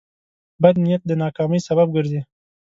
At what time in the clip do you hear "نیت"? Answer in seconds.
0.83-1.01